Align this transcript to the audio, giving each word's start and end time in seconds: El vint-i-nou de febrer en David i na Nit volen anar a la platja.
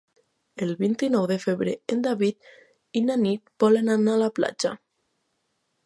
El 0.67 0.71
vint-i-nou 0.79 1.27
de 1.31 1.37
febrer 1.43 1.75
en 1.97 2.01
David 2.07 2.49
i 3.01 3.05
na 3.11 3.19
Nit 3.27 3.55
volen 3.65 3.97
anar 3.99 4.19
a 4.19 4.23
la 4.27 4.35
platja. 4.41 4.77